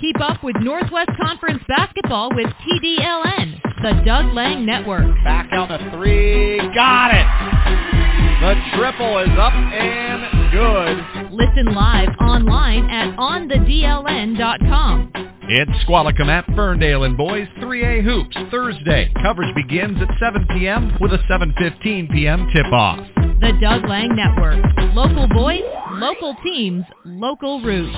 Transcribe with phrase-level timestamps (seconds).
[0.00, 5.06] Keep up with Northwest Conference basketball with TDLN, the Doug Lang Network.
[5.24, 6.58] Back on the three.
[6.74, 7.26] Got it.
[8.40, 10.98] The triple is up and good.
[11.32, 15.12] Listen live online at onthedln.com.
[15.48, 19.10] It's Squalicum at Ferndale and Boys 3A Hoops Thursday.
[19.22, 20.92] Coverage begins at 7 p.m.
[21.00, 22.50] with a 7.15 p.m.
[22.52, 22.98] tip-off.
[23.40, 24.62] The Doug Lang Network.
[24.94, 27.96] Local voice, local teams, local roots.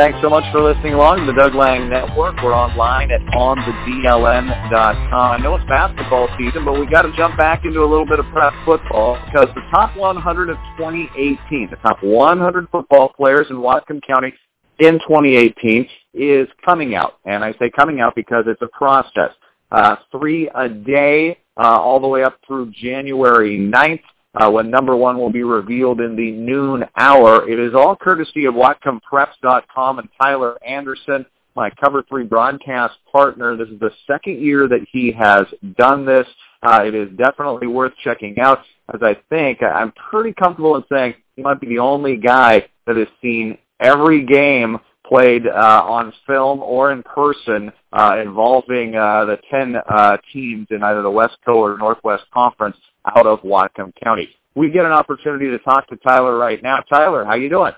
[0.00, 2.34] Thanks so much for listening along to the Doug Lang Network.
[2.42, 5.12] We're online at onthedln.com.
[5.12, 8.18] I know it's basketball season, but we got to jump back into a little bit
[8.18, 13.56] of prep football because the top 100 of 2018, the top 100 football players in
[13.56, 14.32] Whatcom County
[14.78, 17.18] in 2018 is coming out.
[17.26, 19.32] And I say coming out because it's a process.
[19.70, 24.00] Uh, three a day uh, all the way up through January 9th
[24.34, 27.48] uh, when number one will be revealed in the noon hour.
[27.48, 33.56] It is all courtesy of WhatcomPreps.com and Tyler Anderson, my Cover 3 broadcast partner.
[33.56, 35.46] This is the second year that he has
[35.76, 36.26] done this.
[36.62, 38.60] Uh, it is definitely worth checking out,
[38.94, 42.96] as I think I'm pretty comfortable in saying he might be the only guy that
[42.96, 49.38] has seen every game played uh, on film or in person uh, involving uh, the
[49.50, 54.28] 10 uh, teams in either the West Coast or Northwest Conference out of Whatcom County.
[54.54, 56.80] We get an opportunity to talk to Tyler right now.
[56.80, 57.72] Tyler, how you doing?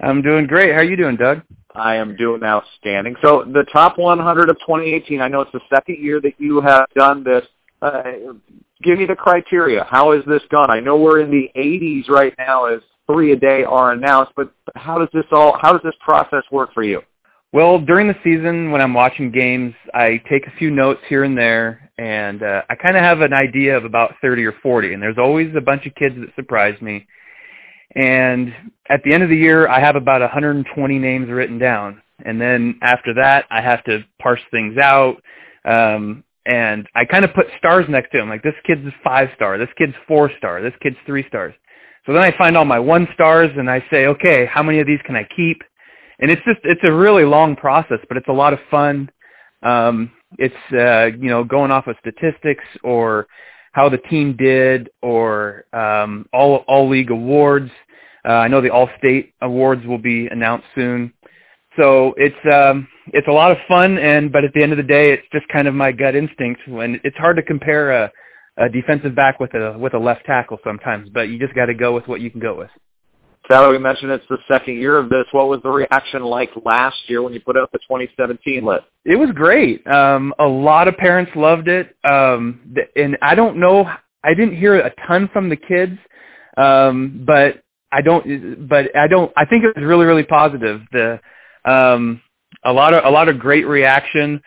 [0.00, 0.72] I'm doing great.
[0.72, 1.42] How are you doing, Doug?
[1.74, 3.16] I am doing outstanding.
[3.20, 6.88] So the top 100 of 2018, I know it's the second year that you have
[6.94, 7.44] done this.
[7.82, 8.02] Uh,
[8.82, 9.84] give me the criteria.
[9.84, 10.70] How has this gone?
[10.70, 14.52] I know we're in the 80s right now as three a day are announced, but
[14.74, 17.00] how does this all, how does this process work for you?
[17.52, 21.36] Well, during the season, when I'm watching games, I take a few notes here and
[21.36, 24.94] there, and uh, I kind of have an idea of about 30 or 40.
[24.94, 27.06] And there's always a bunch of kids that surprise me.
[27.94, 28.54] And
[28.88, 32.02] at the end of the year, I have about 120 names written down.
[32.24, 35.22] And then after that, I have to parse things out.
[35.64, 39.58] Um, and I kind of put stars next to them, like this kid's five star,
[39.58, 41.54] this kid's four star, this kid's three stars.
[42.06, 44.86] So then I find all my one stars, and I say, okay, how many of
[44.86, 45.60] these can I keep?
[46.20, 49.10] and it's just it's a really long process, but it's a lot of fun.
[49.62, 53.26] Um, it's uh, you know going off of statistics or
[53.72, 57.70] how the team did or um, all all league awards.
[58.28, 61.12] Uh, I know the all state awards will be announced soon,
[61.78, 63.98] so it's um, it's a lot of fun.
[63.98, 66.60] And but at the end of the day, it's just kind of my gut instinct.
[66.68, 68.12] When it's hard to compare a,
[68.58, 71.74] a defensive back with a with a left tackle sometimes, but you just got to
[71.74, 72.70] go with what you can go with.
[73.48, 75.24] Sally, we mentioned it's the second year of this.
[75.32, 78.84] What was the reaction like last year when you put out the 2017 list?
[79.06, 79.86] It was great.
[79.86, 82.60] Um, a lot of parents loved it, um,
[82.94, 83.90] and I don't know.
[84.22, 85.98] I didn't hear a ton from the kids,
[86.58, 88.68] um, but I don't.
[88.68, 89.32] But I don't.
[89.36, 90.82] I think it was really, really positive.
[90.92, 91.18] The
[91.64, 92.20] um,
[92.64, 94.42] a lot of a lot of great reaction.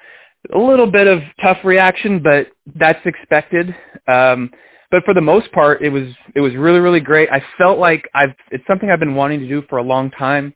[0.53, 3.75] A little bit of tough reaction, but that's expected.
[4.07, 4.51] Um,
[4.91, 7.29] but for the most part, it was it was really really great.
[7.31, 10.53] I felt like I've it's something I've been wanting to do for a long time,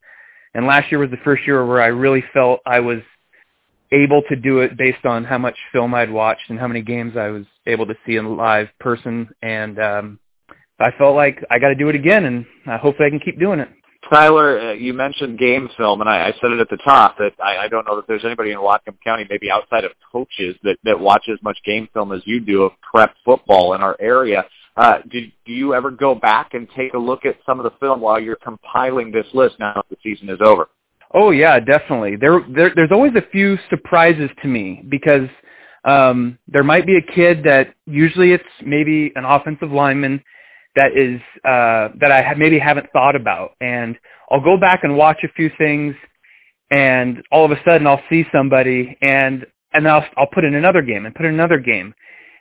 [0.54, 3.00] and last year was the first year where I really felt I was
[3.92, 7.16] able to do it based on how much film I'd watched and how many games
[7.16, 10.20] I was able to see in live person, and um,
[10.80, 13.40] I felt like I got to do it again, and uh, hopefully I can keep
[13.40, 13.70] doing it.
[14.10, 17.32] Tyler, uh, you mentioned game film, and I, I said it at the top that
[17.44, 20.78] I, I don't know that there's anybody in Whatcom County, maybe outside of coaches, that,
[20.84, 24.46] that watch as much game film as you do of prep football in our area.
[24.78, 27.72] Uh, do, do you ever go back and take a look at some of the
[27.80, 30.68] film while you're compiling this list now that the season is over?
[31.14, 32.18] Oh yeah, definitely.
[32.18, 35.30] There, there there's always a few surprises to me because
[35.86, 40.22] um, there might be a kid that usually it's maybe an offensive lineman
[40.76, 43.98] that is uh, that I maybe haven't thought about, and
[44.30, 45.96] I'll go back and watch a few things,
[46.72, 50.82] and all of a sudden I'll see somebody, and and I'll I'll put in another
[50.82, 51.94] game and put in another game,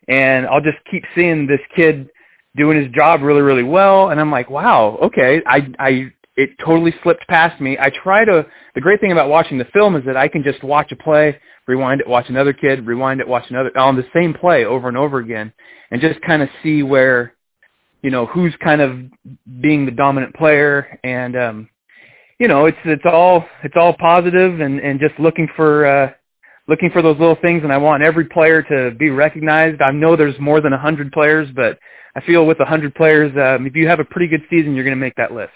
[0.09, 2.09] and I'll just keep seeing this kid
[2.57, 6.93] doing his job really really well, and I'm like, wow, okay, I I it totally
[7.03, 7.77] slipped past me.
[7.79, 8.47] I try to.
[8.75, 11.39] The great thing about watching the film is that I can just watch a play,
[11.69, 14.97] rewind it, watch another kid, rewind it, watch another on the same play over and
[14.97, 15.53] over again,
[15.91, 17.35] and just kind of see where
[18.05, 18.99] you know who's kind of
[19.63, 21.69] being the dominant player and um
[22.39, 26.11] you know it's it's all it's all positive and and just looking for uh
[26.69, 29.83] looking for those little things and I want every player to be recognized.
[29.83, 31.79] I know there's more than a 100 players, but
[32.17, 34.85] I feel with a 100 players um if you have a pretty good season you're
[34.85, 35.53] going to make that list.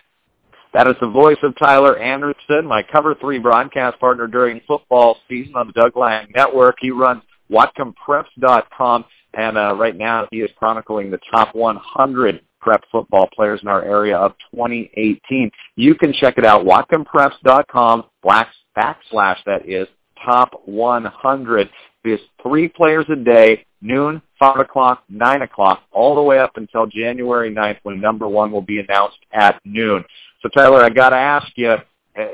[0.72, 5.54] That is the voice of Tyler Anderson, my Cover 3 broadcast partner during football season
[5.54, 6.76] on the Doug Lang Network.
[6.80, 9.04] He runs WhatcomPreps.com
[9.38, 13.84] and uh, right now he is chronicling the top 100 prep football players in our
[13.84, 15.50] area of 2018.
[15.76, 19.86] You can check it out, whatcompreps.com backslash that is
[20.24, 21.70] top 100.
[22.02, 26.86] There's three players a day, noon, 5 o'clock, 9 o'clock, all the way up until
[26.86, 30.04] January 9th when number one will be announced at noon.
[30.42, 31.76] So Tyler, I got to ask you,
[32.18, 32.24] uh,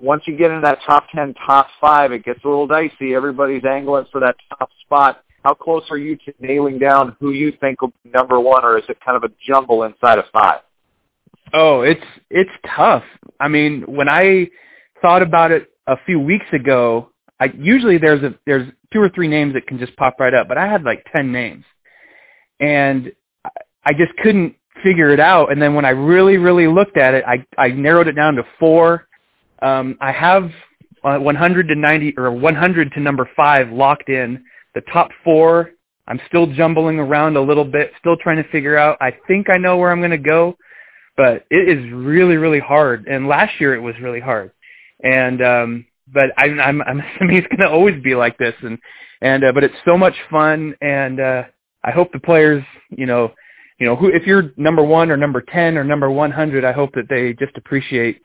[0.00, 3.14] once you get in that top 10, top 5, it gets a little dicey.
[3.14, 5.22] Everybody's angling for that top spot.
[5.44, 8.78] How close are you to nailing down who you think will be number one, or
[8.78, 10.60] is it kind of a jumble inside of five?
[11.52, 13.04] Oh, it's it's tough.
[13.40, 14.48] I mean, when I
[15.00, 17.10] thought about it a few weeks ago,
[17.40, 20.48] I usually there's a there's two or three names that can just pop right up,
[20.48, 21.64] but I had like ten names,
[22.60, 23.12] and
[23.84, 25.50] I just couldn't figure it out.
[25.50, 28.44] And then when I really really looked at it, I I narrowed it down to
[28.58, 29.08] four.
[29.60, 30.50] Um, I have
[31.04, 34.44] uh, 100 to 90 or 100 to number five locked in.
[34.74, 35.70] The top four,
[36.08, 38.98] I'm still jumbling around a little bit, still trying to figure out.
[39.00, 40.56] I think I know where I'm going to go,
[41.16, 43.06] but it is really really hard.
[43.06, 44.52] And last year it was really hard.
[45.02, 48.54] And um, but I'm I'm, I'm assuming it's going to always be like this.
[48.62, 48.78] And
[49.20, 51.44] and uh, but it's so much fun, and uh,
[51.84, 53.32] I hope the players, you know,
[53.78, 56.92] you know, who if you're number one or number ten or number 100, I hope
[56.94, 58.20] that they just appreciate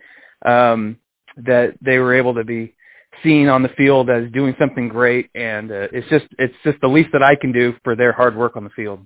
[0.46, 0.98] um,
[1.38, 2.76] that they were able to be
[3.24, 6.88] seen on the field as doing something great, and uh, it's just it's just the
[6.88, 9.06] least that I can do for their hard work on the field.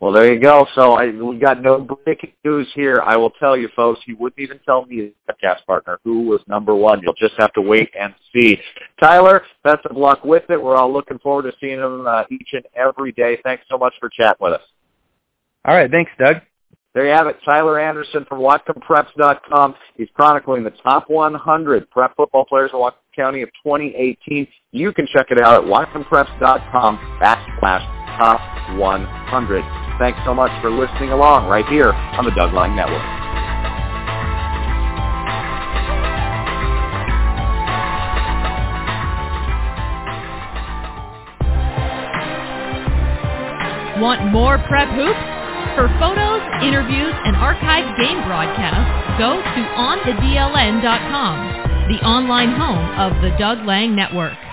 [0.00, 0.66] Well, there you go.
[0.74, 3.00] So I, we got no breaking news here.
[3.00, 6.40] I will tell you, folks, you wouldn't even tell me a podcast partner who was
[6.46, 7.00] number one.
[7.02, 8.58] You'll just have to wait and see.
[9.00, 10.62] Tyler, best of luck with it.
[10.62, 13.38] We're all looking forward to seeing him uh, each and every day.
[13.44, 14.62] Thanks so much for chatting with us.
[15.64, 15.90] All right.
[15.90, 16.36] Thanks, Doug.
[16.92, 17.38] There you have it.
[17.44, 19.74] Tyler Anderson from WhatcomPreps.com.
[19.96, 24.46] He's chronicling the top 100 prep football players in Whatcom County of 2018.
[24.72, 27.84] You can check it out at WhatcomPreps.com backslash
[28.16, 28.40] top
[28.78, 29.64] 100.
[29.98, 33.02] Thanks so much for listening along right here on the Doug Lang Network.
[44.00, 45.34] Want more prep hoops?
[45.78, 51.53] For photos, interviews, and archived game broadcasts, go to onthedln.com,
[51.88, 54.43] the online home of the Doug Lang Network.